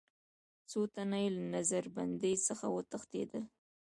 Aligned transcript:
څو 0.69 0.79
تنه 0.95 1.17
یې 1.23 1.29
له 1.37 1.43
نظر 1.55 1.83
بندۍ 1.95 2.35
څخه 2.47 2.65
وتښتېدل. 2.75 3.43